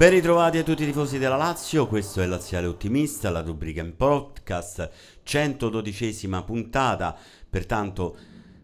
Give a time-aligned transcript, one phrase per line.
[0.00, 3.96] Ben ritrovati a tutti i tifosi della Lazio, questo è Laziale Ottimista, la rubrica in
[3.96, 4.90] podcast,
[5.22, 7.14] 112esima puntata,
[7.50, 8.16] pertanto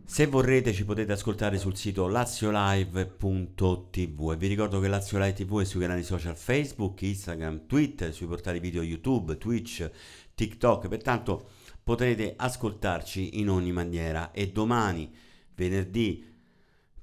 [0.03, 5.61] se vorrete ci potete ascoltare sul sito laziolive.tv e vi ricordo che Lazio Live TV
[5.61, 9.91] è sui canali social Facebook, Instagram, Twitter, sui portali video YouTube, Twitch,
[10.35, 11.51] TikTok, pertanto
[11.85, 14.31] potrete ascoltarci in ogni maniera.
[14.31, 15.15] E domani,
[15.55, 16.25] venerdì,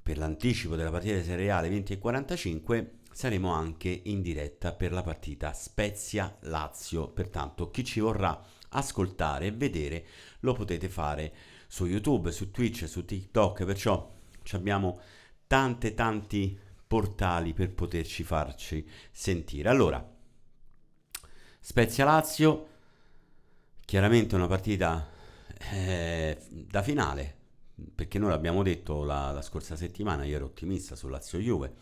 [0.02, 5.52] per l'anticipo della partita seriale 20 e 45 saremo anche in diretta per la partita
[5.52, 7.08] Spezia-Lazio.
[7.08, 10.04] Pertanto chi ci vorrà ascoltare e vedere
[10.40, 11.32] lo potete fare
[11.68, 14.12] su YouTube, su Twitch, su TikTok, perciò
[14.52, 15.00] abbiamo
[15.46, 19.68] tante tanti portali per poterci farci sentire.
[19.68, 20.12] Allora,
[21.60, 22.68] Spezia-Lazio,
[23.84, 25.08] chiaramente una partita
[25.72, 27.36] eh, da finale,
[27.94, 31.74] perché noi l'abbiamo detto la, la scorsa settimana, io ero ottimista su Lazio-Juve,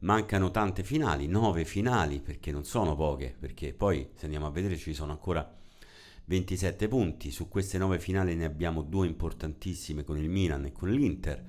[0.00, 4.76] mancano tante finali, nove finali, perché non sono poche, perché poi se andiamo a vedere
[4.76, 5.54] ci sono ancora
[6.24, 10.90] 27 punti, su queste nove finali ne abbiamo due importantissime con il Milan e con
[10.90, 11.44] l'Inter.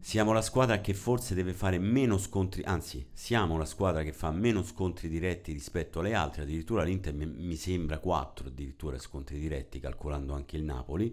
[0.00, 4.30] Siamo la squadra che forse deve fare meno scontri, anzi, siamo la squadra che fa
[4.30, 10.32] meno scontri diretti rispetto alle altre, addirittura l'Inter mi sembra 4 addirittura scontri diretti, calcolando
[10.34, 11.12] anche il Napoli.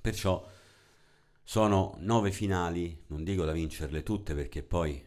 [0.00, 0.48] Perciò
[1.48, 5.00] sono nove finali, non dico da vincerle tutte perché poi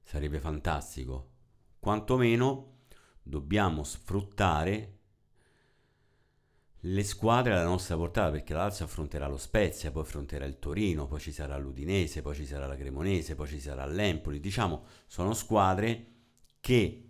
[0.00, 1.30] sarebbe fantastico.
[1.80, 2.84] Quantomeno
[3.24, 4.98] dobbiamo sfruttare
[6.78, 11.08] le squadre alla nostra portata perché la Lazio affronterà lo Spezia, poi affronterà il Torino,
[11.08, 14.38] poi ci sarà l'Udinese, poi ci sarà la Cremonese, poi ci sarà l'Empoli.
[14.38, 16.06] Diciamo, sono squadre
[16.60, 17.05] che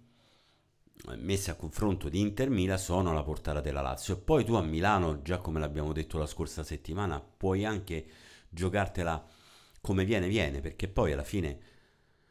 [1.16, 4.14] messe a confronto di Inter Milan sono alla portata della Lazio.
[4.14, 8.06] E poi tu a Milano già come l'abbiamo detto la scorsa settimana puoi anche
[8.48, 9.24] giocartela
[9.80, 11.58] come viene viene perché poi alla fine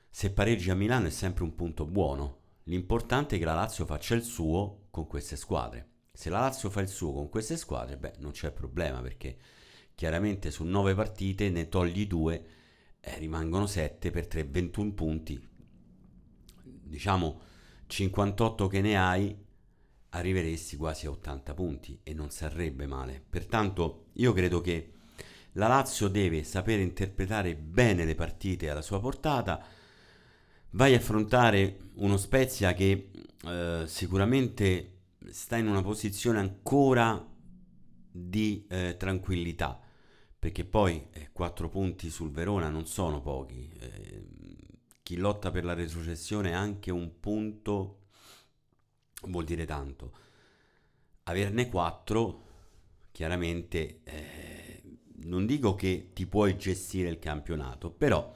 [0.09, 2.44] se pareggi a Milano è sempre un punto buono.
[2.64, 5.90] L'importante è che la Lazio faccia il suo con queste squadre.
[6.12, 9.38] Se la Lazio fa il suo con queste squadre beh non c'è problema perché
[9.94, 12.46] chiaramente su 9 partite ne togli 2
[13.00, 15.47] eh, rimangono 7 per 3 21 punti.
[16.64, 17.42] Diciamo
[17.88, 19.35] 58 che ne hai,
[20.09, 23.23] arriveresti quasi a 80 punti e non sarebbe male.
[23.29, 24.91] Pertanto io credo che
[25.53, 29.63] la Lazio deve sapere interpretare bene le partite alla sua portata.
[30.72, 33.12] Vai a affrontare uno Spezia che
[33.46, 34.91] eh, sicuramente
[35.29, 37.25] sta in una posizione ancora
[38.12, 39.79] di eh, tranquillità,
[40.38, 43.69] perché poi eh, 4 punti sul Verona non sono pochi.
[43.79, 44.23] Eh,
[45.06, 48.08] chi lotta per la retrocessione anche un punto
[49.28, 50.14] vuol dire tanto.
[51.26, 52.42] Averne quattro,
[53.12, 54.82] chiaramente, eh,
[55.26, 58.34] non dico che ti puoi gestire il campionato, però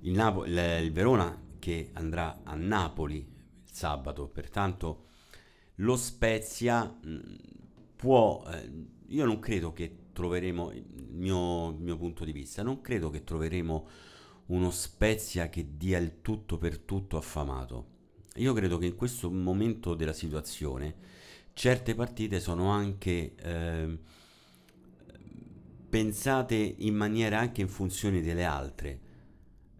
[0.00, 5.04] il, Napo- il, il Verona che andrà a Napoli il sabato, pertanto
[5.76, 7.20] lo Spezia mh,
[7.94, 8.44] può...
[8.52, 8.70] Eh,
[9.06, 13.88] io non credo che troveremo, il mio, mio punto di vista, non credo che troveremo
[14.48, 17.96] uno Spezia che dia il tutto per tutto affamato.
[18.36, 20.94] Io credo che in questo momento della situazione
[21.52, 23.98] certe partite sono anche eh,
[25.88, 29.00] pensate in maniera anche in funzione delle altre.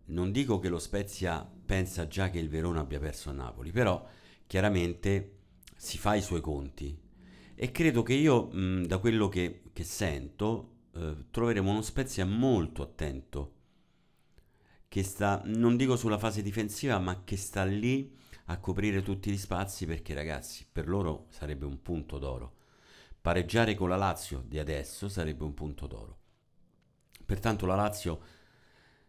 [0.06, 4.06] Non dico che lo Spezia pensa già che il Verona abbia perso a Napoli, però
[4.46, 5.36] chiaramente
[5.76, 6.98] si fa i suoi conti.
[7.54, 12.82] E credo che io, mh, da quello che, che sento, eh, troveremo uno Spezia molto
[12.82, 13.56] attento
[14.88, 18.16] che sta, non dico sulla fase difensiva, ma che sta lì
[18.46, 22.56] a coprire tutti gli spazi perché ragazzi, per loro sarebbe un punto d'oro.
[23.20, 26.18] Pareggiare con la Lazio di adesso sarebbe un punto d'oro.
[27.26, 28.20] Pertanto la Lazio,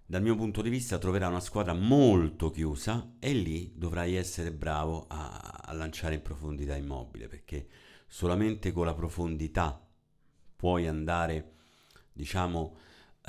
[0.06, 5.06] dal mio punto di vista, troverà una squadra molto chiusa e lì dovrai essere bravo
[5.07, 7.68] a, a lanciare in profondità immobile perché
[8.07, 9.88] solamente con la profondità
[10.57, 11.53] puoi andare,
[12.12, 12.75] diciamo,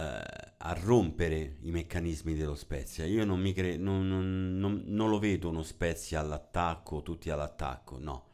[0.03, 3.05] a rompere i meccanismi dello Spezia.
[3.05, 7.99] Io non, mi cre- non, non, non, non lo vedo uno Spezia all'attacco, tutti all'attacco,
[7.99, 8.29] no.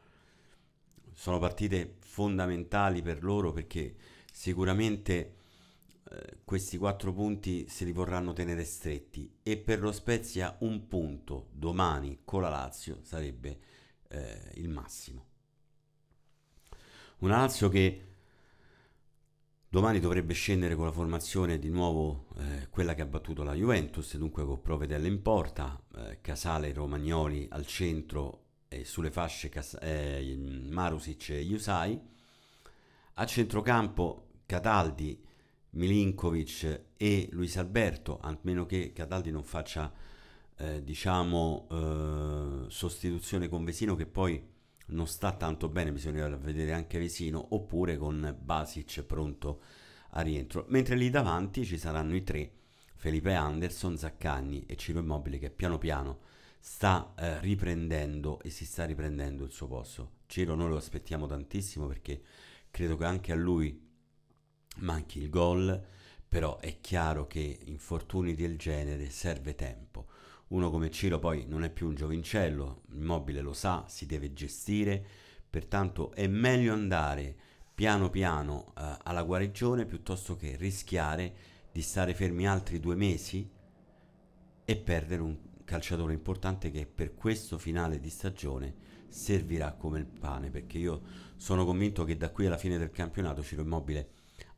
[1.12, 3.94] Sono partite fondamentali per loro perché
[4.32, 5.34] sicuramente
[6.10, 11.48] eh, questi quattro punti se li vorranno tenere stretti e per lo Spezia un punto
[11.52, 13.58] domani con la Lazio sarebbe
[14.08, 15.24] eh, il massimo.
[17.18, 18.15] Una Lazio che
[19.68, 24.16] Domani dovrebbe scendere con la formazione di nuovo eh, quella che ha battuto la Juventus,
[24.16, 30.36] dunque con Provedelle in porta, eh, Casale, Romagnoli al centro e sulle fasce Cas- eh,
[30.70, 32.00] Marusic e Iusai.
[33.14, 35.20] A centrocampo Cataldi,
[35.70, 39.92] Milinkovic e Luis Alberto, a meno che Cataldi non faccia
[40.58, 44.54] eh, diciamo, eh, sostituzione con Vesino che poi
[44.86, 49.62] non sta tanto bene, bisogna vedere anche Vesino, oppure con Basic pronto
[50.10, 50.64] a rientro.
[50.68, 52.52] Mentre lì davanti ci saranno i tre,
[52.94, 56.20] Felipe Anderson, Zaccagni e Ciro Immobile che piano piano
[56.58, 60.12] sta eh, riprendendo e si sta riprendendo il suo posto.
[60.26, 62.22] Ciro noi lo aspettiamo tantissimo perché
[62.70, 63.84] credo che anche a lui
[64.78, 65.80] manchi il gol,
[66.28, 70.08] però è chiaro che infortuni del genere serve tempo.
[70.48, 75.04] Uno come Ciro poi non è più un giovincello, Immobile lo sa, si deve gestire,
[75.48, 77.36] pertanto è meglio andare
[77.74, 81.34] piano piano eh, alla guarigione piuttosto che rischiare
[81.72, 83.50] di stare fermi altri due mesi
[84.64, 88.74] e perdere un calciatore importante che per questo finale di stagione
[89.08, 91.02] servirà come il pane perché io
[91.36, 94.10] sono convinto che da qui alla fine del campionato Ciro Immobile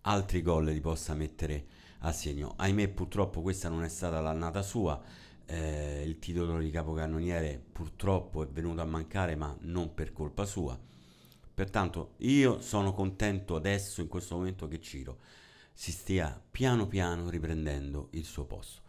[0.03, 1.67] altri gol li possa mettere
[2.01, 2.55] a segno.
[2.57, 5.03] Ahimè purtroppo questa non è stata l'annata sua
[5.51, 10.79] eh, il titolo di capocannoniere purtroppo è venuto a mancare ma non per colpa sua.
[11.55, 15.19] Pertanto io sono contento adesso in questo momento che Ciro
[15.73, 18.83] si stia piano piano riprendendo il suo posto.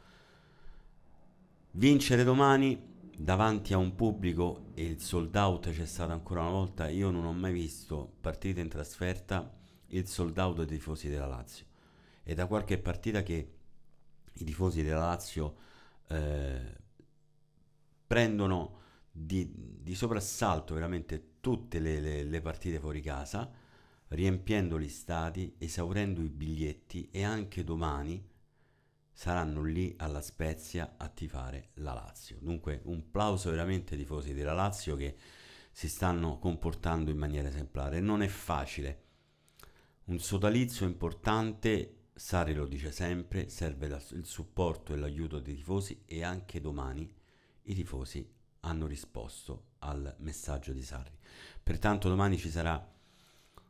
[1.71, 6.89] Vincere domani davanti a un pubblico e il sold out c'è stato ancora una volta
[6.89, 9.53] io non ho mai visto partite in trasferta
[9.87, 11.65] il sold out dei tifosi della Lazio.
[12.21, 13.53] È da qualche partita che
[14.33, 15.67] i tifosi della Lazio
[16.09, 16.77] eh,
[18.05, 18.77] prendono
[19.11, 19.51] di,
[19.81, 23.51] di, soprassalto veramente tutte le, le, le partite fuori casa,
[24.09, 28.27] riempiendo gli stadi, esaurendo i biglietti e anche domani
[29.11, 32.37] saranno lì alla Spezia a tifare la Lazio.
[32.39, 35.17] Dunque un plauso veramente ai tifosi della Lazio che
[35.71, 37.99] si stanno comportando in maniera esemplare.
[37.99, 39.03] Non è facile.
[40.05, 46.21] Un sodalizio importante Sari lo dice sempre, serve il supporto e l'aiuto dei tifosi e
[46.21, 47.09] anche domani
[47.63, 48.29] i tifosi
[48.59, 51.17] hanno risposto al messaggio di Sarri.
[51.63, 52.93] Pertanto domani ci sarà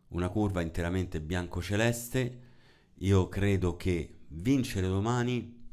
[0.08, 2.42] una curva interamente bianco-celeste.
[2.96, 5.68] Io credo che vincere domani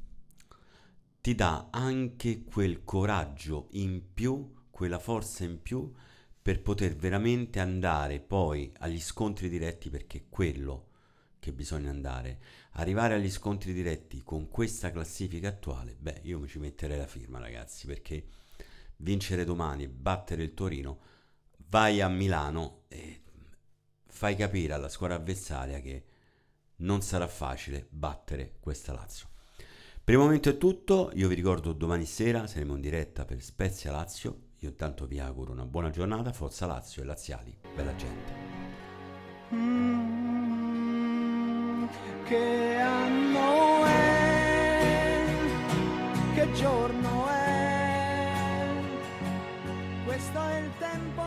[1.23, 5.90] ti dà anche quel coraggio in più, quella forza in più
[6.43, 10.90] per poter veramente andare poi agli scontri diretti perché quello
[11.47, 12.41] che bisogna andare.
[12.73, 17.39] Arrivare agli scontri diretti con questa classifica attuale, beh, io mi ci metterei la firma,
[17.39, 18.27] ragazzi, perché
[18.97, 20.99] vincere domani e battere il Torino,
[21.69, 23.23] vai a Milano e
[24.09, 26.05] fai capire alla squadra avversaria che
[26.79, 29.29] non sarà facile battere questa Lazio.
[30.03, 33.93] Per il momento è tutto, io vi ricordo domani sera saremo in diretta per Spezia
[33.93, 38.33] Lazio, io intanto vi auguro una buona giornata, forza Lazio e Laziali, bella gente.
[39.55, 40.06] Mm
[42.28, 45.25] che anno è,
[46.34, 48.67] che giorno è,
[50.05, 51.25] questo è il tempo